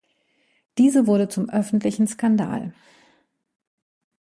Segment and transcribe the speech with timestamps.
[0.79, 2.73] Diese wurde zum öffentlichen Skandal.